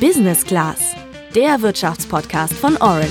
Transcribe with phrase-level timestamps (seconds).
[0.00, 0.94] Business Class,
[1.34, 3.08] der Wirtschaftspodcast von Orange.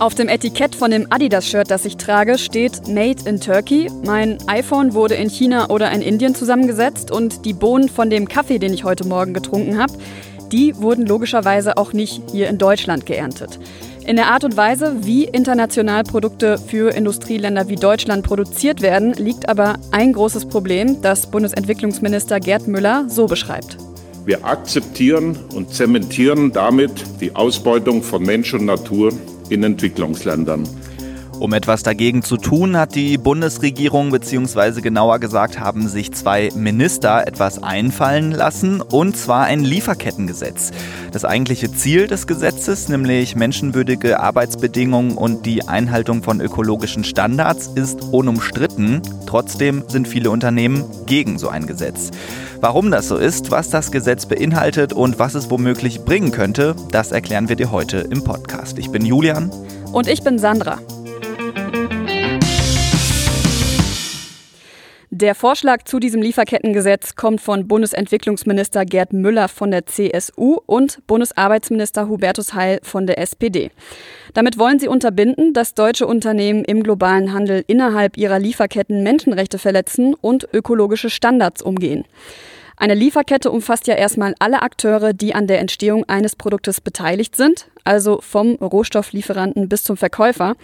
[0.00, 3.88] Auf dem Etikett von dem Adidas-Shirt, das ich trage, steht Made in Turkey.
[4.04, 8.58] Mein iPhone wurde in China oder in Indien zusammengesetzt und die Bohnen von dem Kaffee,
[8.58, 9.92] den ich heute Morgen getrunken habe,
[10.50, 13.60] die wurden logischerweise auch nicht hier in Deutschland geerntet.
[14.04, 19.48] In der Art und Weise, wie international Produkte für Industrieländer wie Deutschland produziert werden, liegt
[19.48, 23.76] aber ein großes Problem, das Bundesentwicklungsminister Gerd Müller so beschreibt.
[24.24, 29.12] Wir akzeptieren und zementieren damit die Ausbeutung von Mensch und Natur
[29.50, 30.64] in Entwicklungsländern.
[31.42, 34.80] Um etwas dagegen zu tun, hat die Bundesregierung bzw.
[34.80, 40.70] genauer gesagt haben sich zwei Minister etwas einfallen lassen, und zwar ein Lieferkettengesetz.
[41.10, 48.02] Das eigentliche Ziel des Gesetzes, nämlich menschenwürdige Arbeitsbedingungen und die Einhaltung von ökologischen Standards, ist
[48.12, 49.02] unumstritten.
[49.26, 52.12] Trotzdem sind viele Unternehmen gegen so ein Gesetz.
[52.60, 57.10] Warum das so ist, was das Gesetz beinhaltet und was es womöglich bringen könnte, das
[57.10, 58.78] erklären wir dir heute im Podcast.
[58.78, 59.50] Ich bin Julian.
[59.90, 60.78] Und ich bin Sandra.
[65.14, 72.08] Der Vorschlag zu diesem Lieferkettengesetz kommt von Bundesentwicklungsminister Gerd Müller von der CSU und Bundesarbeitsminister
[72.08, 73.72] Hubertus Heil von der SPD.
[74.32, 80.14] Damit wollen sie unterbinden, dass deutsche Unternehmen im globalen Handel innerhalb ihrer Lieferketten Menschenrechte verletzen
[80.14, 82.06] und ökologische Standards umgehen.
[82.76, 87.68] Eine Lieferkette umfasst ja erstmal alle Akteure, die an der Entstehung eines Produktes beteiligt sind,
[87.84, 90.54] also vom Rohstofflieferanten bis zum Verkäufer.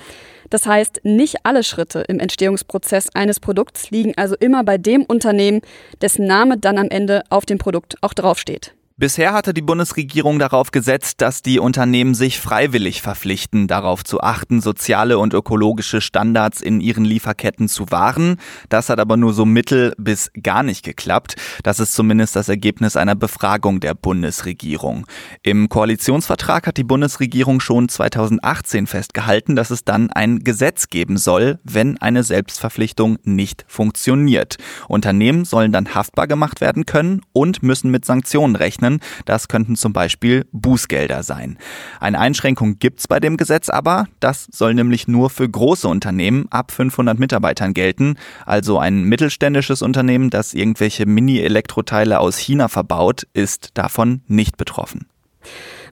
[0.50, 5.60] Das heißt, nicht alle Schritte im Entstehungsprozess eines Produkts liegen also immer bei dem Unternehmen,
[6.00, 8.74] dessen Name dann am Ende auf dem Produkt auch draufsteht.
[9.00, 14.60] Bisher hatte die Bundesregierung darauf gesetzt, dass die Unternehmen sich freiwillig verpflichten, darauf zu achten,
[14.60, 18.38] soziale und ökologische Standards in ihren Lieferketten zu wahren.
[18.70, 21.36] Das hat aber nur so mittel bis gar nicht geklappt.
[21.62, 25.06] Das ist zumindest das Ergebnis einer Befragung der Bundesregierung.
[25.44, 31.60] Im Koalitionsvertrag hat die Bundesregierung schon 2018 festgehalten, dass es dann ein Gesetz geben soll,
[31.62, 34.56] wenn eine Selbstverpflichtung nicht funktioniert.
[34.88, 39.00] Unternehmen sollen dann haftbar gemacht werden können und müssen mit Sanktionen rechnen rechnen.
[39.24, 41.58] Das könnten zum Beispiel Bußgelder sein.
[42.00, 44.06] Eine Einschränkung gibt's bei dem Gesetz aber.
[44.20, 48.16] Das soll nämlich nur für große Unternehmen ab 500 Mitarbeitern gelten.
[48.46, 55.06] Also ein mittelständisches Unternehmen, das irgendwelche Mini-Elektroteile aus China verbaut, ist davon nicht betroffen.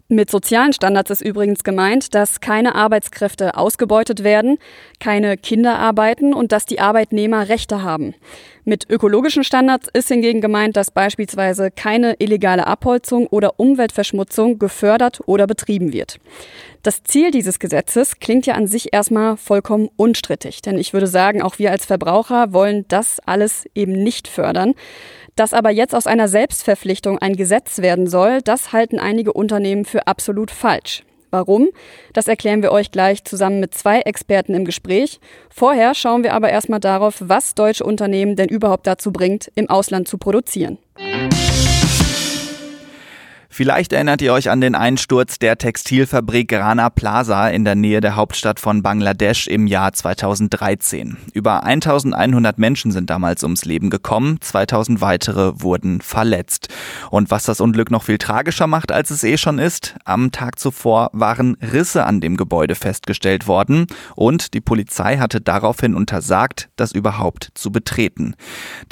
[0.08, 4.56] Mit sozialen Standards ist übrigens gemeint, dass keine Arbeitskräfte ausgebeutet werden,
[5.00, 8.14] keine Kinder arbeiten und dass die Arbeitnehmer Rechte haben.
[8.69, 15.47] Mit ökologischen Standards ist hingegen gemeint, dass beispielsweise keine illegale Abholzung oder Umweltverschmutzung gefördert oder
[15.47, 16.19] betrieben wird.
[16.82, 21.43] Das Ziel dieses Gesetzes klingt ja an sich erstmal vollkommen unstrittig, denn ich würde sagen,
[21.43, 24.75] auch wir als Verbraucher wollen das alles eben nicht fördern.
[25.37, 30.09] Dass aber jetzt aus einer Selbstverpflichtung ein Gesetz werden soll, das halten einige Unternehmen für
[30.09, 31.04] absolut falsch.
[31.36, 31.69] Warum?
[32.14, 35.20] Das erklären wir euch gleich zusammen mit zwei Experten im Gespräch.
[35.50, 40.08] Vorher schauen wir aber erstmal darauf, was deutsche Unternehmen denn überhaupt dazu bringt, im Ausland
[40.08, 40.78] zu produzieren.
[43.56, 48.14] Vielleicht erinnert ihr euch an den Einsturz der Textilfabrik Rana Plaza in der Nähe der
[48.14, 51.16] Hauptstadt von Bangladesch im Jahr 2013.
[51.32, 56.68] Über 1100 Menschen sind damals ums Leben gekommen, 2000 weitere wurden verletzt.
[57.08, 60.58] Und was das Unglück noch viel tragischer macht, als es eh schon ist, am Tag
[60.58, 63.86] zuvor waren Risse an dem Gebäude festgestellt worden
[64.16, 68.34] und die Polizei hatte daraufhin untersagt, das überhaupt zu betreten.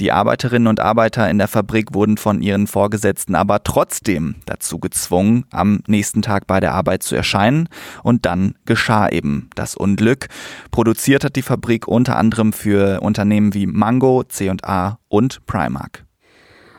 [0.01, 5.45] Die Arbeiterinnen und Arbeiter in der Fabrik wurden von ihren Vorgesetzten aber trotzdem dazu gezwungen,
[5.51, 7.69] am nächsten Tag bei der Arbeit zu erscheinen
[8.03, 10.29] und dann geschah eben das Unglück.
[10.71, 16.04] Produziert hat die Fabrik unter anderem für Unternehmen wie Mango, C&A und Primark.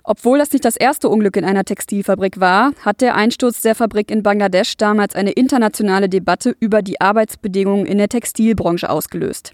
[0.07, 4.11] Obwohl das nicht das erste Unglück in einer Textilfabrik war, hat der Einsturz der Fabrik
[4.11, 9.53] in Bangladesch damals eine internationale Debatte über die Arbeitsbedingungen in der Textilbranche ausgelöst.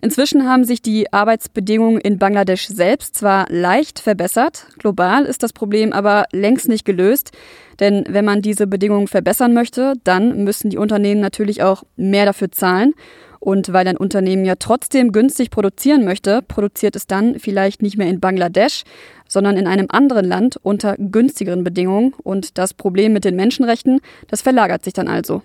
[0.00, 5.92] Inzwischen haben sich die Arbeitsbedingungen in Bangladesch selbst zwar leicht verbessert, global ist das Problem
[5.92, 7.32] aber längst nicht gelöst,
[7.80, 12.52] denn wenn man diese Bedingungen verbessern möchte, dann müssen die Unternehmen natürlich auch mehr dafür
[12.52, 12.94] zahlen.
[13.40, 18.08] Und weil ein Unternehmen ja trotzdem günstig produzieren möchte, produziert es dann vielleicht nicht mehr
[18.08, 18.82] in Bangladesch,
[19.28, 22.14] sondern in einem anderen Land unter günstigeren Bedingungen.
[22.24, 25.42] Und das Problem mit den Menschenrechten, das verlagert sich dann also.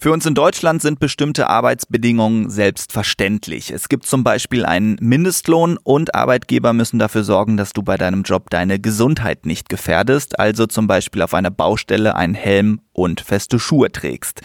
[0.00, 3.72] Für uns in Deutschland sind bestimmte Arbeitsbedingungen selbstverständlich.
[3.72, 8.22] Es gibt zum Beispiel einen Mindestlohn und Arbeitgeber müssen dafür sorgen, dass du bei deinem
[8.22, 13.58] Job deine Gesundheit nicht gefährdest, also zum Beispiel auf einer Baustelle einen Helm und feste
[13.58, 14.40] Schuhe trägst.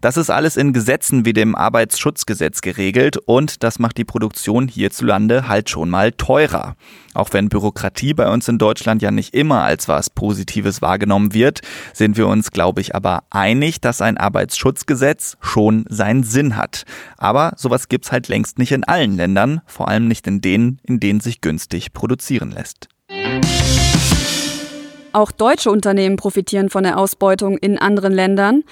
[0.00, 5.48] Das ist alles in Gesetzen wie dem Arbeitsschutzgesetz geregelt und das macht die Produktion hierzulande
[5.48, 6.76] halt schon mal teurer.
[7.14, 11.60] Auch wenn Bürokratie bei uns in Deutschland ja nicht immer als was Positives wahrgenommen wird,
[11.94, 16.84] sind wir uns, glaube ich, aber einig, dass ein Arbeitsschutzgesetz schon seinen Sinn hat.
[17.16, 21.00] Aber sowas gibt's halt längst nicht in allen Ländern, vor allem nicht in denen, in
[21.00, 22.88] denen sich günstig produzieren lässt.
[25.16, 28.64] Auch deutsche Unternehmen profitieren von der Ausbeutung in anderen Ländern.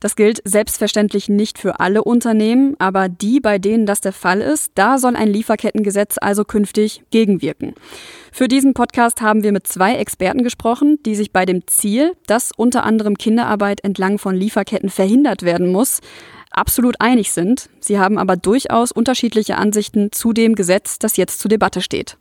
[0.00, 4.72] Das gilt selbstverständlich nicht für alle Unternehmen, aber die, bei denen das der Fall ist,
[4.74, 7.74] da soll ein Lieferkettengesetz also künftig gegenwirken.
[8.32, 12.50] Für diesen Podcast haben wir mit zwei Experten gesprochen, die sich bei dem Ziel, dass
[12.50, 16.00] unter anderem Kinderarbeit entlang von Lieferketten verhindert werden muss,
[16.50, 17.68] absolut einig sind.
[17.78, 22.16] Sie haben aber durchaus unterschiedliche Ansichten zu dem Gesetz, das jetzt zur Debatte steht.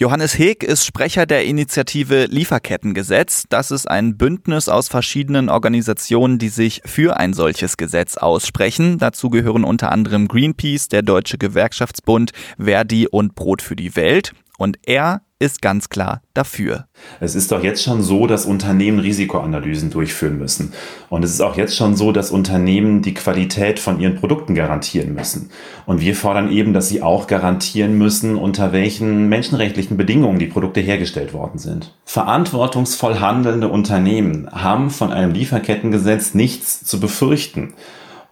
[0.00, 3.44] Johannes Heek ist Sprecher der Initiative Lieferkettengesetz.
[3.50, 8.96] Das ist ein Bündnis aus verschiedenen Organisationen, die sich für ein solches Gesetz aussprechen.
[8.96, 14.32] Dazu gehören unter anderem Greenpeace, der Deutsche Gewerkschaftsbund, Verdi und Brot für die Welt.
[14.56, 16.86] Und er ist ganz klar dafür.
[17.18, 20.74] Es ist doch jetzt schon so, dass Unternehmen Risikoanalysen durchführen müssen.
[21.08, 25.14] Und es ist auch jetzt schon so, dass Unternehmen die Qualität von ihren Produkten garantieren
[25.14, 25.50] müssen.
[25.86, 30.80] Und wir fordern eben, dass sie auch garantieren müssen, unter welchen menschenrechtlichen Bedingungen die Produkte
[30.80, 31.94] hergestellt worden sind.
[32.04, 37.72] Verantwortungsvoll handelnde Unternehmen haben von einem Lieferkettengesetz nichts zu befürchten.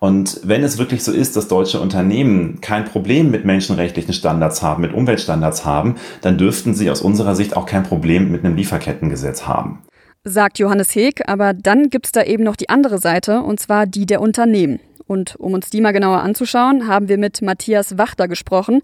[0.00, 4.82] Und wenn es wirklich so ist, dass deutsche Unternehmen kein Problem mit menschenrechtlichen Standards haben,
[4.82, 9.46] mit Umweltstandards haben, dann dürften sie aus unserer Sicht auch kein Problem mit einem Lieferkettengesetz
[9.46, 9.82] haben.
[10.24, 14.04] Sagt Johannes Heek, aber dann gibt's da eben noch die andere Seite, und zwar die
[14.04, 14.80] der Unternehmen.
[15.08, 18.82] Und um uns die mal genauer anzuschauen, haben wir mit Matthias Wachter gesprochen.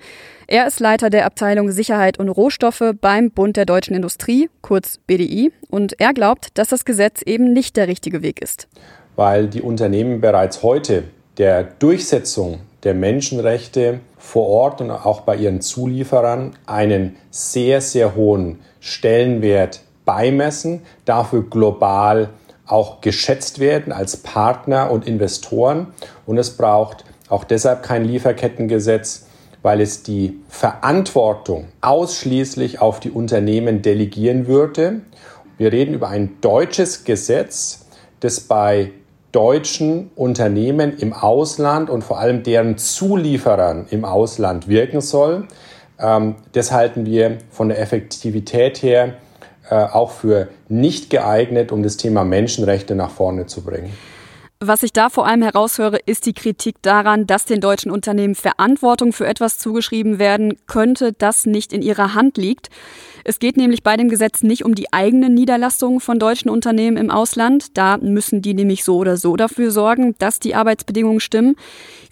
[0.48, 5.52] Er ist Leiter der Abteilung Sicherheit und Rohstoffe beim Bund der deutschen Industrie, kurz BDI.
[5.70, 8.66] Und er glaubt, dass das Gesetz eben nicht der richtige Weg ist
[9.16, 11.04] weil die Unternehmen bereits heute
[11.38, 18.60] der Durchsetzung der Menschenrechte vor Ort und auch bei ihren Zulieferern einen sehr, sehr hohen
[18.80, 22.28] Stellenwert beimessen, dafür global
[22.66, 25.88] auch geschätzt werden als Partner und Investoren.
[26.26, 29.26] Und es braucht auch deshalb kein Lieferkettengesetz,
[29.62, 35.00] weil es die Verantwortung ausschließlich auf die Unternehmen delegieren würde.
[35.56, 37.86] Wir reden über ein deutsches Gesetz,
[38.20, 38.90] das bei
[39.32, 45.48] deutschen Unternehmen im Ausland und vor allem deren Zulieferern im Ausland wirken soll.
[45.98, 49.14] Ähm, das halten wir von der Effektivität her
[49.70, 53.92] äh, auch für nicht geeignet, um das Thema Menschenrechte nach vorne zu bringen.
[54.60, 59.12] Was ich da vor allem heraushöre, ist die Kritik daran, dass den deutschen Unternehmen Verantwortung
[59.12, 62.70] für etwas zugeschrieben werden könnte, das nicht in ihrer Hand liegt.
[63.24, 67.10] Es geht nämlich bei dem Gesetz nicht um die eigenen Niederlassungen von deutschen Unternehmen im
[67.10, 67.76] Ausland.
[67.76, 71.56] Da müssen die nämlich so oder so dafür sorgen, dass die Arbeitsbedingungen stimmen.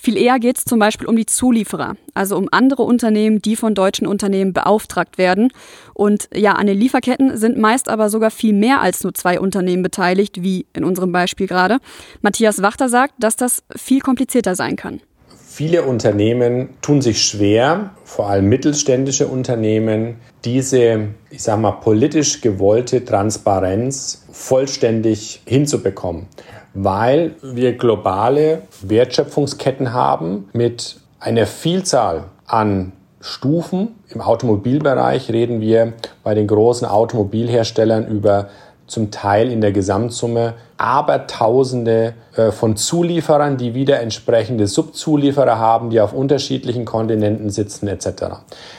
[0.04, 3.72] Viel eher geht es zum Beispiel um die Zulieferer, also um andere Unternehmen, die von
[3.72, 5.52] deutschen Unternehmen beauftragt werden.
[5.94, 9.84] Und ja, an den Lieferketten sind meist aber sogar viel mehr als nur zwei Unternehmen
[9.84, 11.78] beteiligt, wie in unserem Beispiel gerade.
[12.20, 15.00] Matthias Wachter sagt, dass das viel komplizierter sein kann.
[15.46, 23.04] Viele Unternehmen tun sich schwer, vor allem mittelständische Unternehmen, diese, ich sag mal, politisch gewollte
[23.04, 26.26] Transparenz vollständig hinzubekommen,
[26.74, 33.94] weil wir globale Wertschöpfungsketten haben mit einer Vielzahl an Stufen.
[34.08, 35.92] Im Automobilbereich reden wir
[36.24, 38.48] bei den großen Automobilherstellern über
[38.88, 46.00] zum Teil in der Gesamtsumme Abertausende äh, von Zulieferern, die wieder entsprechende Subzulieferer haben, die
[46.00, 48.08] auf unterschiedlichen Kontinenten sitzen etc.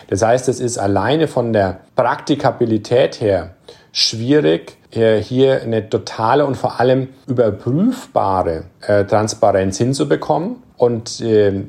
[0.09, 3.51] Das heißt, es ist alleine von der Praktikabilität her
[3.93, 10.57] schwierig, äh, hier eine totale und vor allem überprüfbare äh, Transparenz hinzubekommen.
[10.75, 11.63] Und äh,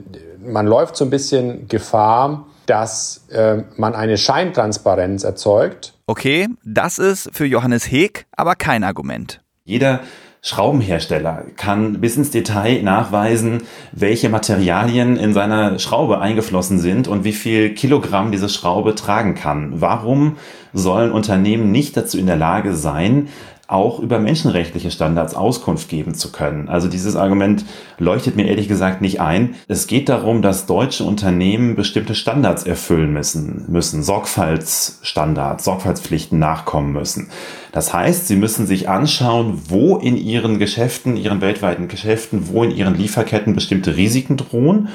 [0.45, 5.93] man läuft so ein bisschen Gefahr, dass äh, man eine Scheintransparenz erzeugt.
[6.07, 9.41] Okay, das ist für Johannes Heek aber kein Argument.
[9.65, 10.01] Jeder
[10.47, 17.33] Schraubenhersteller kann bis ins Detail nachweisen, welche Materialien in seiner Schraube eingeflossen sind und wie
[17.33, 19.81] viel Kilogramm diese Schraube tragen kann.
[19.81, 20.37] Warum
[20.75, 23.29] sollen Unternehmen nicht dazu in der Lage sein,
[23.67, 26.69] auch über menschenrechtliche Standards Auskunft geben zu können.
[26.69, 27.65] Also dieses Argument
[27.99, 29.55] leuchtet mir ehrlich gesagt nicht ein.
[29.69, 37.31] Es geht darum, dass deutsche Unternehmen bestimmte Standards erfüllen müssen, müssen Sorgfaltsstandards, Sorgfaltspflichten nachkommen müssen.
[37.73, 42.71] Das heißt, sie müssen sich anschauen, wo in ihren Geschäften, ihren weltweiten Geschäften, wo in
[42.71, 44.89] ihren Lieferketten bestimmte Risiken drohen.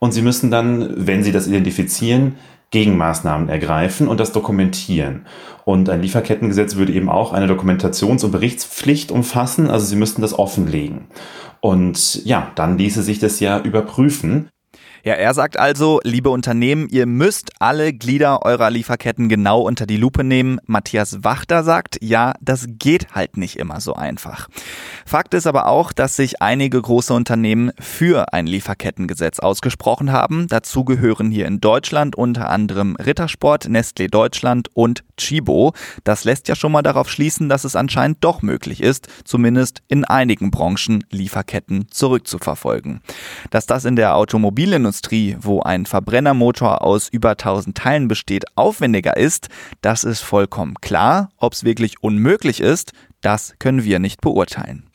[0.00, 2.36] Und sie müssen dann, wenn sie das identifizieren,
[2.70, 5.26] Gegenmaßnahmen ergreifen und das dokumentieren.
[5.64, 10.38] Und ein Lieferkettengesetz würde eben auch eine Dokumentations- und Berichtspflicht umfassen, also Sie müssten das
[10.38, 11.06] offenlegen.
[11.60, 14.48] Und ja, dann ließe sich das ja überprüfen.
[15.08, 19.96] Ja, er sagt also, liebe Unternehmen, ihr müsst alle Glieder eurer Lieferketten genau unter die
[19.96, 20.60] Lupe nehmen.
[20.66, 24.50] Matthias Wachter sagt, ja, das geht halt nicht immer so einfach.
[25.06, 30.46] Fakt ist aber auch, dass sich einige große Unternehmen für ein Lieferkettengesetz ausgesprochen haben.
[30.46, 35.72] Dazu gehören hier in Deutschland unter anderem Rittersport, Nestlé Deutschland und Chibo.
[36.04, 40.04] Das lässt ja schon mal darauf schließen, dass es anscheinend doch möglich ist, zumindest in
[40.04, 43.00] einigen Branchen Lieferketten zurückzuverfolgen.
[43.48, 49.16] Dass das in der Automobilindustrie Automobilindustrie, wo ein Verbrennermotor aus über 1000 Teilen besteht, aufwendiger
[49.16, 49.48] ist,
[49.80, 51.30] das ist vollkommen klar.
[51.38, 54.88] Ob es wirklich unmöglich ist, das können wir nicht beurteilen.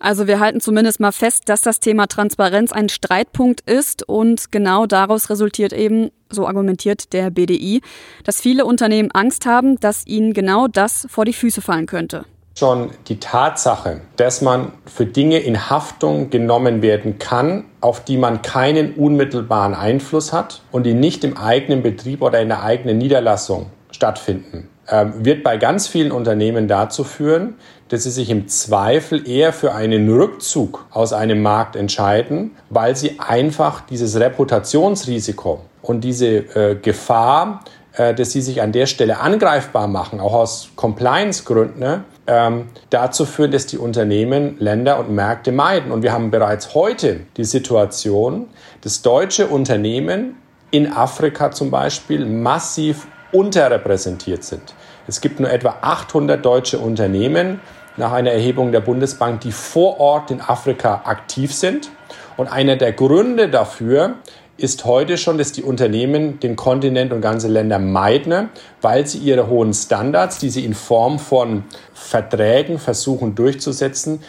[0.00, 4.86] Also wir halten zumindest mal fest, dass das Thema Transparenz ein Streitpunkt ist und genau
[4.86, 7.80] daraus resultiert eben, so argumentiert der BDI,
[8.22, 12.26] dass viele Unternehmen Angst haben, dass ihnen genau das vor die Füße fallen könnte
[12.58, 18.42] schon die Tatsache, dass man für Dinge in Haftung genommen werden kann, auf die man
[18.42, 23.66] keinen unmittelbaren Einfluss hat und die nicht im eigenen Betrieb oder in der eigenen Niederlassung
[23.92, 27.54] stattfinden, ähm, wird bei ganz vielen Unternehmen dazu führen,
[27.88, 33.20] dass sie sich im Zweifel eher für einen Rückzug aus einem Markt entscheiden, weil sie
[33.20, 39.88] einfach dieses Reputationsrisiko und diese äh, Gefahr, äh, dass sie sich an der Stelle angreifbar
[39.88, 45.90] machen, auch aus Compliance-Gründen, ne, ähm, dazu führen, dass die Unternehmen Länder und Märkte meiden.
[45.90, 48.48] Und wir haben bereits heute die Situation,
[48.82, 50.36] dass deutsche Unternehmen
[50.70, 54.74] in Afrika zum Beispiel massiv unterrepräsentiert sind.
[55.06, 57.60] Es gibt nur etwa 800 deutsche Unternehmen
[57.96, 61.90] nach einer Erhebung der Bundesbank, die vor Ort in Afrika aktiv sind.
[62.36, 64.16] Und einer der Gründe dafür
[64.58, 68.50] ist heute schon, dass die Unternehmen den Kontinent und ganze Länder meiden,
[68.82, 71.62] weil sie ihre hohen Standards, die sie in Form von
[71.94, 74.20] Verträgen versuchen durchzusetzen,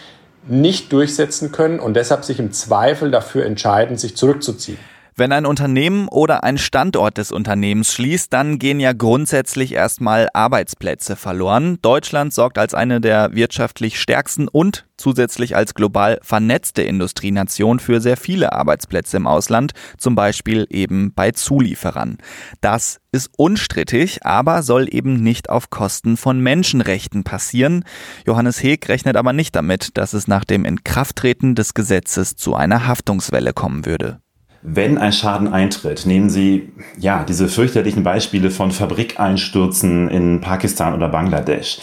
[0.48, 4.78] nicht durchsetzen können und deshalb sich im Zweifel dafür entscheiden, sich zurückzuziehen.
[5.20, 11.18] Wenn ein Unternehmen oder ein Standort des Unternehmens schließt, dann gehen ja grundsätzlich erstmal Arbeitsplätze
[11.18, 11.78] verloren.
[11.82, 18.16] Deutschland sorgt als eine der wirtschaftlich stärksten und zusätzlich als global vernetzte Industrienation für sehr
[18.16, 22.20] viele Arbeitsplätze im Ausland, zum Beispiel eben bei Zulieferern.
[22.62, 27.84] Das ist unstrittig, aber soll eben nicht auf Kosten von Menschenrechten passieren.
[28.26, 32.88] Johannes Heek rechnet aber nicht damit, dass es nach dem Inkrafttreten des Gesetzes zu einer
[32.88, 34.22] Haftungswelle kommen würde
[34.62, 41.08] wenn ein Schaden eintritt, nehmen Sie ja diese fürchterlichen Beispiele von Fabrikeinstürzen in Pakistan oder
[41.08, 41.80] Bangladesch.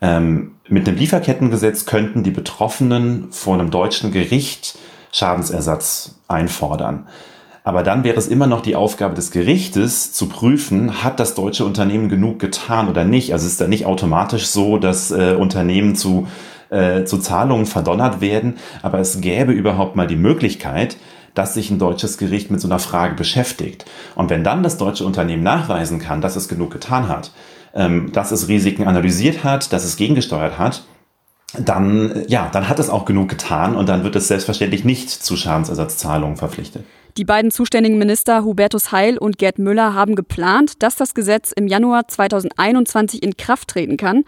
[0.00, 4.78] Ähm, mit dem Lieferkettengesetz könnten die Betroffenen vor einem deutschen Gericht
[5.12, 7.06] Schadensersatz einfordern.
[7.62, 11.64] Aber dann wäre es immer noch die Aufgabe des Gerichtes zu prüfen, hat das deutsche
[11.64, 13.32] Unternehmen genug getan oder nicht.
[13.32, 16.28] Also ist da nicht automatisch so, dass äh, Unternehmen zu,
[16.68, 20.98] äh, zu Zahlungen verdonnert werden, aber es gäbe überhaupt mal die Möglichkeit,
[21.34, 23.84] dass sich ein deutsches Gericht mit so einer Frage beschäftigt.
[24.14, 27.32] Und wenn dann das deutsche Unternehmen nachweisen kann, dass es genug getan hat,
[27.74, 30.84] ähm, dass es Risiken analysiert hat, dass es gegengesteuert hat,
[31.58, 35.36] dann, ja, dann hat es auch genug getan und dann wird es selbstverständlich nicht zu
[35.36, 36.84] Schadensersatzzahlungen verpflichtet.
[37.16, 41.68] Die beiden zuständigen Minister Hubertus Heil und Gerd Müller haben geplant, dass das Gesetz im
[41.68, 44.24] Januar 2021 in Kraft treten kann.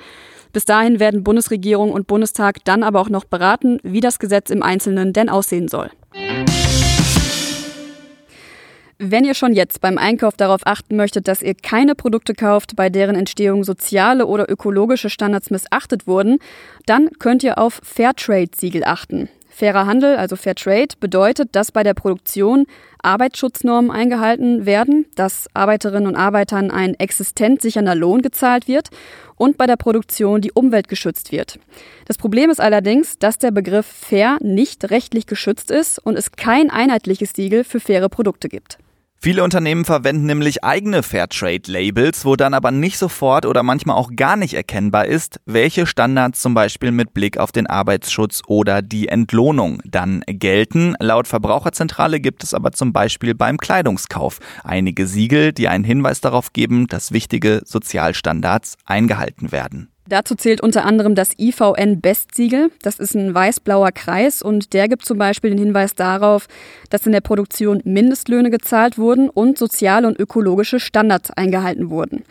[0.52, 4.62] Bis dahin werden Bundesregierung und Bundestag dann aber auch noch beraten, wie das Gesetz im
[4.62, 5.90] Einzelnen denn aussehen soll.
[8.98, 12.88] Wenn ihr schon jetzt beim Einkauf darauf achten möchtet, dass ihr keine Produkte kauft, bei
[12.88, 16.38] deren Entstehung soziale oder ökologische Standards missachtet wurden,
[16.86, 19.28] dann könnt ihr auf Fairtrade-Siegel achten.
[19.50, 22.64] Fairer Handel, also Fairtrade, bedeutet, dass bei der Produktion
[23.02, 28.88] Arbeitsschutznormen eingehalten werden, dass Arbeiterinnen und Arbeitern ein existent sichernder Lohn gezahlt wird
[29.36, 31.58] und bei der Produktion die Umwelt geschützt wird.
[32.06, 36.70] Das Problem ist allerdings, dass der Begriff fair nicht rechtlich geschützt ist und es kein
[36.70, 38.78] einheitliches Siegel für faire Produkte gibt.
[39.18, 44.36] Viele Unternehmen verwenden nämlich eigene Fairtrade-Labels, wo dann aber nicht sofort oder manchmal auch gar
[44.36, 49.82] nicht erkennbar ist, welche Standards zum Beispiel mit Blick auf den Arbeitsschutz oder die Entlohnung
[49.84, 50.94] dann gelten.
[51.00, 56.52] Laut Verbraucherzentrale gibt es aber zum Beispiel beim Kleidungskauf einige Siegel, die einen Hinweis darauf
[56.52, 59.88] geben, dass wichtige Sozialstandards eingehalten werden.
[60.08, 62.70] Dazu zählt unter anderem das IVN Bestsiegel.
[62.82, 66.46] Das ist ein weiß-blauer Kreis und der gibt zum Beispiel den Hinweis darauf,
[66.90, 72.24] dass in der Produktion Mindestlöhne gezahlt wurden und soziale und ökologische Standards eingehalten wurden.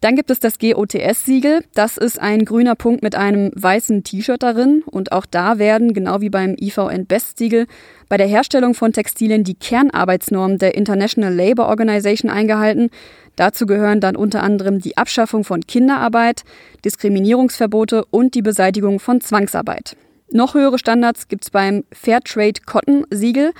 [0.00, 1.64] Dann gibt es das GOTS-Siegel.
[1.74, 4.82] Das ist ein grüner Punkt mit einem weißen T-Shirt darin.
[4.86, 7.66] Und auch da werden, genau wie beim IVN Best-Siegel,
[8.08, 12.90] bei der Herstellung von Textilien die Kernarbeitsnormen der International Labour Organization eingehalten.
[13.36, 16.42] Dazu gehören dann unter anderem die Abschaffung von Kinderarbeit,
[16.84, 19.96] Diskriminierungsverbote und die Beseitigung von Zwangsarbeit.
[20.32, 23.52] Noch höhere Standards gibt es beim Fairtrade Cotton Siegel.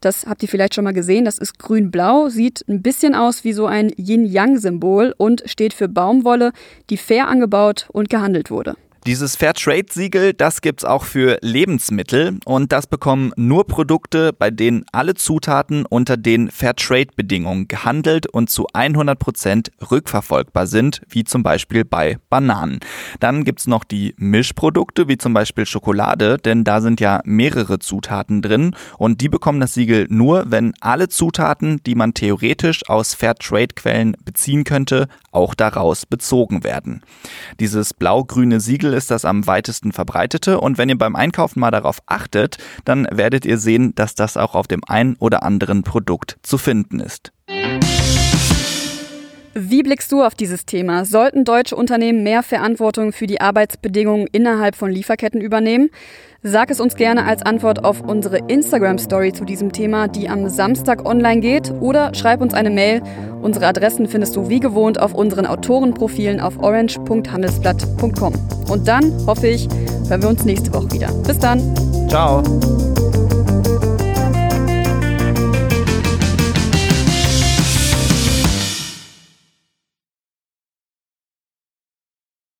[0.00, 1.24] Das habt ihr vielleicht schon mal gesehen.
[1.24, 6.52] Das ist grün-blau, sieht ein bisschen aus wie so ein Yin-Yang-Symbol und steht für Baumwolle,
[6.88, 8.74] die fair angebaut und gehandelt wurde.
[9.06, 15.12] Dieses Fairtrade-Siegel, das gibt's auch für Lebensmittel und das bekommen nur Produkte, bei denen alle
[15.12, 22.16] Zutaten unter den Fairtrade-Bedingungen gehandelt und zu 100 Prozent rückverfolgbar sind, wie zum Beispiel bei
[22.30, 22.80] Bananen.
[23.20, 28.40] Dann gibt's noch die Mischprodukte, wie zum Beispiel Schokolade, denn da sind ja mehrere Zutaten
[28.40, 34.16] drin und die bekommen das Siegel nur, wenn alle Zutaten, die man theoretisch aus Fairtrade-Quellen
[34.24, 37.02] beziehen könnte, auch daraus bezogen werden.
[37.60, 42.00] Dieses blau-grüne Siegel ist das am weitesten verbreitete und wenn ihr beim Einkaufen mal darauf
[42.06, 46.58] achtet, dann werdet ihr sehen, dass das auch auf dem einen oder anderen Produkt zu
[46.58, 47.32] finden ist.
[49.56, 51.04] Wie blickst du auf dieses Thema?
[51.04, 55.90] Sollten deutsche Unternehmen mehr Verantwortung für die Arbeitsbedingungen innerhalb von Lieferketten übernehmen?
[56.42, 61.06] Sag es uns gerne als Antwort auf unsere Instagram-Story zu diesem Thema, die am Samstag
[61.06, 63.00] online geht, oder schreib uns eine Mail.
[63.42, 68.34] Unsere Adressen findest du wie gewohnt auf unseren Autorenprofilen auf orange.handelsblatt.com.
[68.68, 69.68] Und dann, hoffe ich,
[70.08, 71.12] hören wir uns nächste Woche wieder.
[71.26, 71.60] Bis dann.
[72.08, 72.42] Ciao.